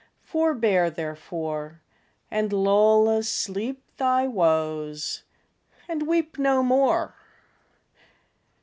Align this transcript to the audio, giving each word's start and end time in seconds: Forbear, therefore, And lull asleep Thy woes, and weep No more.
Forbear, 0.23 0.89
therefore, 0.89 1.79
And 2.31 2.51
lull 2.51 3.07
asleep 3.07 3.83
Thy 3.97 4.25
woes, 4.27 5.21
and 5.87 6.07
weep 6.07 6.39
No 6.39 6.63
more. 6.63 7.13